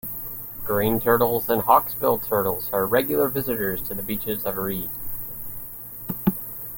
Green 0.65 0.99
turtles 0.99 1.47
and 1.47 1.61
hawksbill 1.61 2.23
turtles 2.27 2.71
are 2.73 2.87
regular 2.87 3.27
visitors 3.27 3.83
to 3.83 3.93
the 3.93 4.01
beaches 4.01 4.45
of 4.45 4.57
Aride. 4.57 4.89